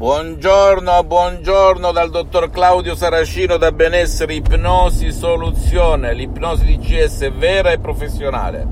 [0.00, 7.80] Buongiorno, buongiorno dal dottor Claudio Saracino da Benessere Ipnosi Soluzione, l'ipnosi di CS vera e
[7.80, 8.66] professionale.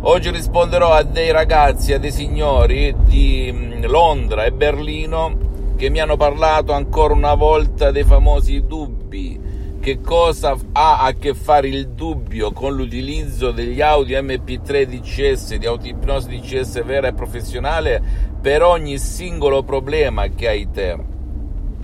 [0.00, 6.00] Oggi risponderò a dei ragazzi, a dei signori di mm, Londra e Berlino che mi
[6.00, 9.38] hanno parlato ancora una volta dei famosi dubbi
[9.80, 15.64] che cosa ha a che fare il dubbio con l'utilizzo degli audio MP3 DCS, di
[15.64, 20.96] autoipnosi DCS vera e professionale per ogni singolo problema che hai te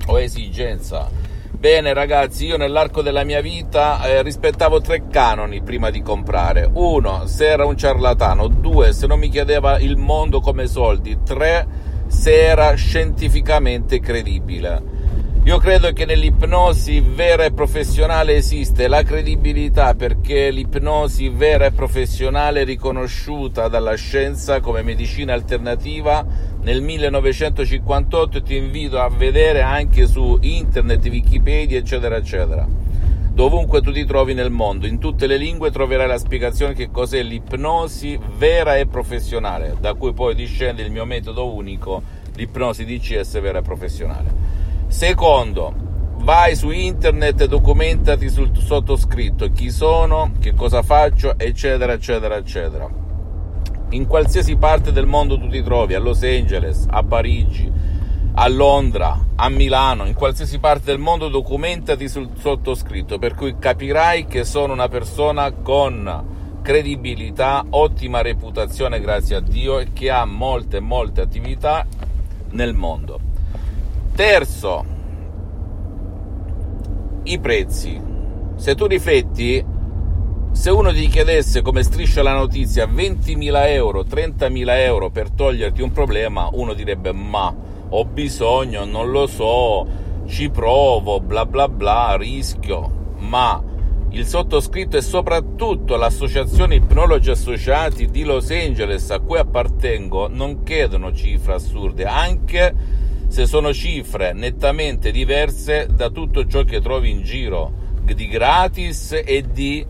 [0.07, 1.09] o esigenza.
[1.51, 6.69] Bene ragazzi, io nell'arco della mia vita eh, rispettavo tre canoni prima di comprare.
[6.71, 8.47] Uno, se era un ciarlatano.
[8.49, 11.19] Due, se non mi chiedeva il mondo come soldi.
[11.25, 11.67] Tre,
[12.07, 14.96] se era scientificamente credibile.
[15.47, 22.65] Io credo che nell'ipnosi vera e professionale esiste la credibilità perché l'ipnosi vera e professionale
[22.65, 26.27] riconosciuta dalla scienza come medicina alternativa
[26.63, 32.67] nel 1958 ti invito a vedere anche su internet, Wikipedia eccetera eccetera.
[33.33, 37.23] Dovunque tu ti trovi nel mondo, in tutte le lingue troverai la spiegazione che cos'è
[37.23, 42.03] l'ipnosi vera e professionale, da cui poi discende il mio metodo unico,
[42.35, 44.46] l'ipnosi DCS vera e professionale.
[44.89, 45.75] Secondo,
[46.19, 52.89] vai su internet e documentati sul sottoscritto, chi sono, che cosa faccio, eccetera, eccetera, eccetera.
[53.91, 57.71] In qualsiasi parte del mondo tu ti trovi, a Los Angeles, a Parigi,
[58.35, 64.27] a Londra, a Milano, in qualsiasi parte del mondo documentati sul sottoscritto, per cui capirai
[64.27, 70.81] che sono una persona con credibilità, ottima reputazione grazie a Dio e che ha molte
[70.81, 71.87] molte attività
[72.51, 73.26] nel mondo.
[74.17, 74.83] Terzo,
[77.25, 78.01] i prezzi.
[78.57, 79.63] Se tu rifletti,
[80.53, 85.93] se uno ti chiedesse come striscia la notizia 20.000 euro, 30.000 euro per toglierti un
[85.93, 87.55] problema, uno direbbe ma
[87.91, 89.87] ho bisogno, non lo so,
[90.25, 93.63] ci provo, bla bla bla, rischio, ma
[94.13, 101.13] il sottoscritto e soprattutto l'associazione Ipnologi Associati di Los Angeles a cui appartengo non chiedono
[101.13, 102.96] cifre assurde, anche
[103.29, 109.45] se sono cifre nettamente diverse da tutto ciò che trovi in giro di gratis e
[109.51, 109.85] di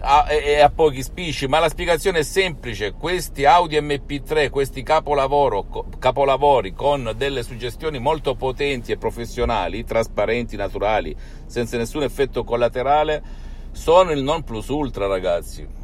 [0.00, 2.92] a, e a pochi spicci, ma la spiegazione è semplice.
[2.92, 11.14] Questi Audi MP3, questi capolavori con delle suggestioni molto potenti e professionali, trasparenti, naturali,
[11.46, 13.22] senza nessun effetto collaterale,
[13.72, 15.77] sono il non plus ultra, ragazzi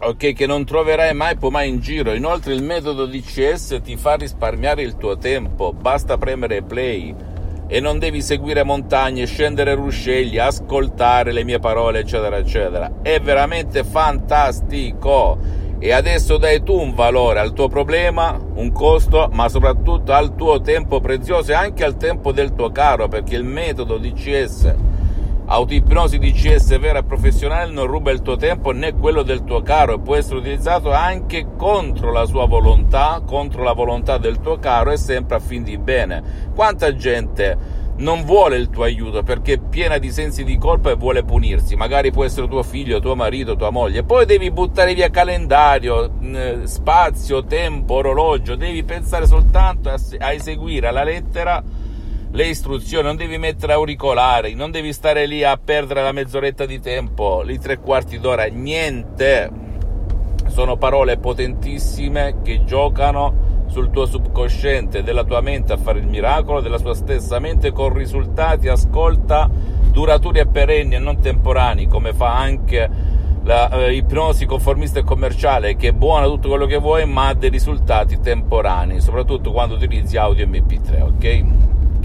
[0.00, 2.12] ok, che non troverai mai poi mai in giro.
[2.12, 7.14] Inoltre il metodo DCS ti fa risparmiare il tuo tempo, basta premere play
[7.68, 13.00] e non devi seguire montagne, scendere ruscelli, ascoltare le mie parole, eccetera, eccetera.
[13.02, 15.64] È veramente fantastico.
[15.78, 20.60] E adesso dai tu un valore al tuo problema, un costo, ma soprattutto al tuo
[20.62, 24.74] tempo prezioso e anche al tempo del tuo caro, perché il metodo DCS
[25.48, 29.94] Autoipnosi DCS vera e professionale non ruba il tuo tempo né quello del tuo caro
[29.94, 34.90] e può essere utilizzato anche contro la sua volontà, contro la volontà del tuo caro
[34.90, 36.50] e sempre a fin di bene.
[36.52, 40.96] Quanta gente non vuole il tuo aiuto perché è piena di sensi di colpa e
[40.96, 45.10] vuole punirsi, magari può essere tuo figlio, tuo marito, tua moglie, poi devi buttare via
[45.10, 46.10] calendario,
[46.64, 51.62] spazio, tempo, orologio, devi pensare soltanto a eseguire alla lettera
[52.36, 56.80] le istruzioni, non devi mettere auricolari, non devi stare lì a perdere la mezz'oretta di
[56.80, 59.50] tempo, lì tre quarti d'ora, niente.
[60.48, 66.60] Sono parole potentissime che giocano sul tuo subconsciente, della tua mente a fare il miracolo,
[66.60, 69.48] della sua stessa mente con risultati, ascolta,
[69.90, 73.14] duraturi e perenni e non temporanei, come fa anche
[73.44, 74.04] la eh,
[74.46, 79.00] conformista e commerciale, che è buona tutto quello che vuoi, ma ha dei risultati temporanei,
[79.00, 81.44] soprattutto quando utilizzi audio MP3, ok?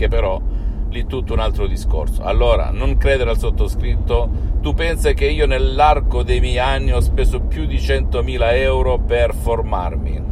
[0.01, 0.41] Che però
[0.89, 2.23] lì tutto un altro discorso.
[2.23, 4.29] Allora, non credere al sottoscritto,
[4.61, 9.33] tu pensi che io nell'arco dei miei anni ho speso più di 100.000 euro per
[9.35, 10.29] formarmi.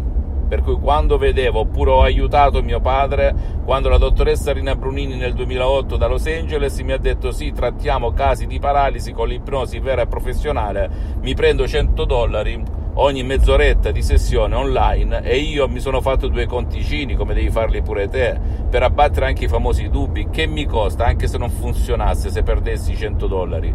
[0.49, 5.35] Per cui quando vedevo, oppure ho aiutato mio padre, quando la dottoressa Rina Brunini nel
[5.35, 10.01] 2008 da Los Angeles mi ha detto sì, trattiamo casi di paralisi con l'ipnosi vera
[10.01, 10.89] e professionale,
[11.21, 12.63] mi prendo 100 dollari,
[12.95, 17.81] ogni mezz'oretta di sessione online e io mi sono fatto due conticini come devi farli
[17.81, 18.37] pure te
[18.69, 22.95] per abbattere anche i famosi dubbi che mi costa anche se non funzionasse se perdessi
[22.95, 23.73] 100 dollari.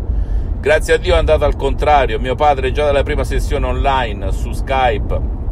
[0.60, 4.52] Grazie a Dio è andato al contrario mio padre già dalla prima sessione online su
[4.52, 5.42] Skype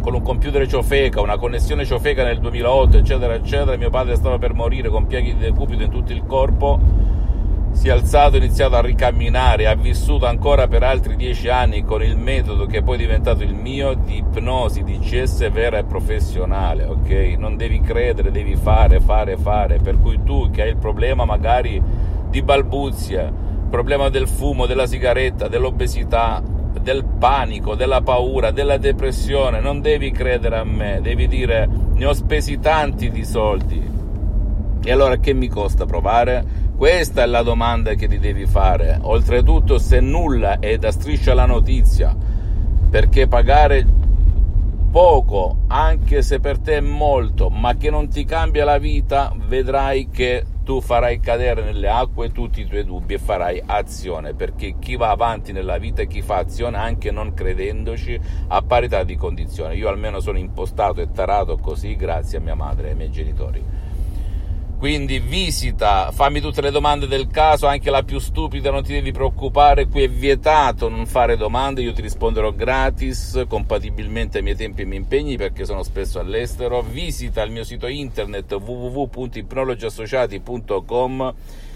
[0.00, 4.52] con un computer ciofeca, una connessione ciofeca nel 2008 eccetera eccetera mio padre stava per
[4.52, 6.78] morire con piaghi di decupito in tutto il corpo
[7.74, 12.02] si è alzato, ha iniziato a ricamminare, ha vissuto ancora per altri dieci anni con
[12.02, 16.84] il metodo che poi è diventato il mio di ipnosi, di CS vera e professionale,
[16.84, 17.34] ok?
[17.36, 21.82] Non devi credere, devi fare, fare, fare, per cui tu che hai il problema magari
[22.30, 23.30] di balbuzia,
[23.68, 26.42] problema del fumo, della sigaretta, dell'obesità,
[26.80, 32.12] del panico, della paura, della depressione, non devi credere a me, devi dire ne ho
[32.12, 33.92] spesi tanti di soldi.
[34.86, 36.62] E allora che mi costa provare?
[36.84, 38.98] Questa è la domanda che ti devi fare.
[39.00, 42.14] Oltretutto, se nulla è da striscia la notizia,
[42.90, 43.86] perché pagare
[44.90, 50.10] poco, anche se per te è molto, ma che non ti cambia la vita, vedrai
[50.10, 54.96] che tu farai cadere nelle acque tutti i tuoi dubbi e farai azione, perché chi
[54.96, 59.76] va avanti nella vita e chi fa azione, anche non credendoci, a parità di condizioni.
[59.76, 63.92] Io almeno sono impostato e tarato così grazie a mia madre e ai miei genitori.
[64.84, 69.12] Quindi visita, fammi tutte le domande del caso, anche la più stupida, non ti devi
[69.12, 74.82] preoccupare, qui è vietato non fare domande, io ti risponderò gratis, compatibilmente ai miei tempi
[74.82, 76.82] e miei impegni perché sono spesso all'estero.
[76.82, 81.34] Visita il mio sito internet www.ipnologiassociati.com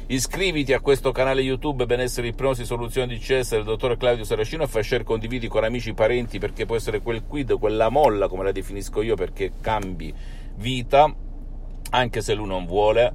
[0.09, 4.67] Iscriviti a questo canale YouTube Benessere Ipnosi Soluzioni di CS del dottor Claudio Saracino e
[4.67, 8.45] fai share condividi con amici e parenti perché può essere quel quid, quella molla come
[8.45, 10.13] la definisco io perché cambi
[10.57, 11.11] vita
[11.90, 13.12] anche se lui non vuole.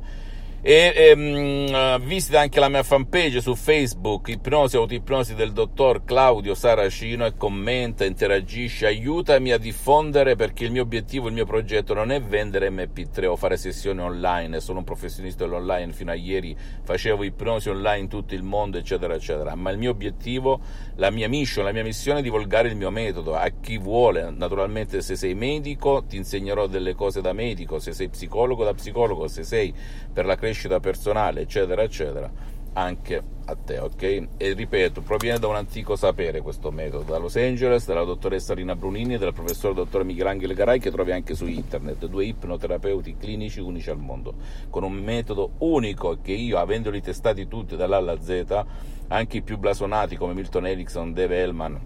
[0.66, 7.26] E ehm, visita anche la mia fanpage su Facebook, Ipnosi Autoipnosi del dottor Claudio Saracino
[7.26, 12.22] e commenta, interagisce, aiutami a diffondere perché il mio obiettivo, il mio progetto non è
[12.22, 17.68] vendere MP3 o fare sessioni online, sono un professionista dell'online, fino a ieri facevo ipnosi
[17.68, 20.62] online in tutto il mondo, eccetera, eccetera, ma il mio obiettivo,
[20.96, 23.36] la mia mission, la mia missione è divulgare il mio metodo.
[23.36, 28.08] A chi vuole, naturalmente se sei medico ti insegnerò delle cose da medico, se sei
[28.08, 29.74] psicologo da psicologo, se sei
[30.14, 32.32] per la crescita crescita personale, eccetera, eccetera,
[32.74, 34.28] anche a te, ok?
[34.38, 38.76] E ripeto, proviene da un antico sapere questo metodo, da Los Angeles, dalla dottoressa Rina
[38.76, 43.60] Brunini e dal professor dottor Michelangelo Garai che trovi anche su internet, due ipnoterapeuti clinici
[43.60, 44.36] unici al mondo,
[44.70, 48.64] con un metodo unico che io, avendoli testati tutti dall'A alla Z,
[49.08, 51.82] anche i più blasonati come Milton Erickson, Dave Hellman,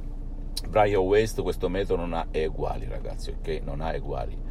[0.68, 3.62] Brian West, questo metodo non ha eguali, ragazzi, ok?
[3.64, 4.47] Non ha eguali.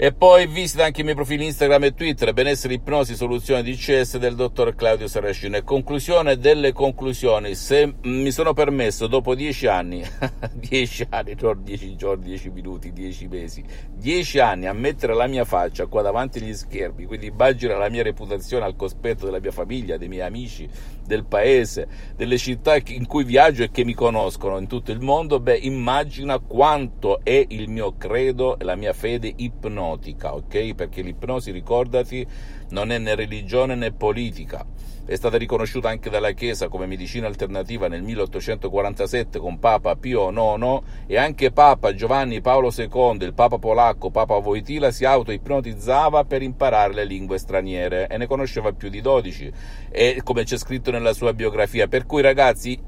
[0.00, 4.18] E poi visita anche i miei profili Instagram e Twitter, benessere, ipnosi, soluzione di CS
[4.18, 5.56] del dottor Claudio Saracino.
[5.56, 10.04] E conclusione delle conclusioni, se mi sono permesso dopo dieci anni,
[10.54, 15.44] dieci anni, non dieci giorni, dieci minuti, dieci mesi, dieci anni a mettere la mia
[15.44, 19.96] faccia qua davanti agli schermi, quindi immagina la mia reputazione al cospetto della mia famiglia,
[19.96, 20.68] dei miei amici,
[21.04, 25.40] del paese, delle città in cui viaggio e che mi conoscono in tutto il mondo,
[25.40, 30.74] beh, immagina quanto è il mio credo e la mia fede ipnotica ipnotica, ok?
[30.74, 32.26] Perché l'ipnosi, ricordati,
[32.70, 34.64] non è né religione né politica.
[35.04, 40.82] È stata riconosciuta anche dalla Chiesa come medicina alternativa nel 1847 con Papa Pio IX
[41.06, 46.92] e anche Papa Giovanni Paolo II, il Papa polacco Papa Wojtyla, si auto-ipnotizzava per imparare
[46.92, 49.50] le lingue straniere e ne conosceva più di 12,
[49.90, 51.88] e, come c'è scritto nella sua biografia.
[51.88, 52.78] Per cui ragazzi,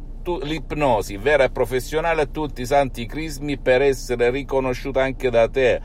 [0.43, 5.81] l'ipnosi vera e professionale a tutti i santi crismi per essere riconosciuta anche da te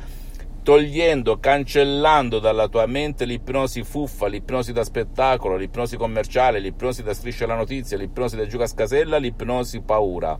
[0.65, 7.44] togliendo, cancellando dalla tua mente l'ipnosi fuffa, l'ipnosi da spettacolo, l'ipnosi commerciale, l'ipnosi da striscia
[7.44, 10.35] alla notizia, l'ipnosi da giuca scasella, l'ipnosi paura.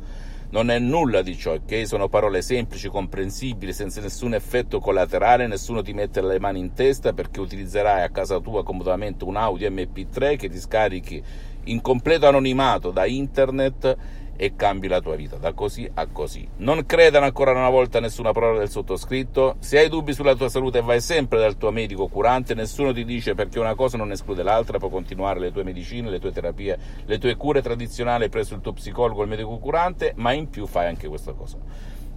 [0.50, 1.86] Non è nulla di ciò, ok?
[1.86, 7.14] Sono parole semplici, comprensibili, senza nessun effetto collaterale, nessuno ti mette le mani in testa
[7.14, 11.24] perché utilizzerai a casa tua comodamente un audio MP3 che ti scarichi
[11.66, 13.96] in completo anonimato da internet
[14.38, 16.48] e cambi la tua vita da così a così.
[16.58, 19.56] Non credano ancora una volta a nessuna parola del sottoscritto.
[19.60, 22.54] Se hai dubbi sulla tua salute, vai sempre dal tuo medico curante.
[22.54, 24.78] Nessuno ti dice perché una cosa non esclude l'altra.
[24.78, 28.74] Puoi continuare le tue medicine, le tue terapie, le tue cure tradizionali presso il tuo
[28.74, 31.58] psicologo il medico curante, ma in più fai anche questa cosa.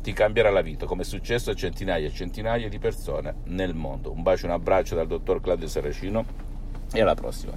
[0.02, 4.10] Ti cambierà la vita, come è successo a centinaia e centinaia di persone nel mondo.
[4.10, 6.24] Un bacio e un abbraccio dal dottor Claudio Saracino
[6.92, 7.52] e alla prossima.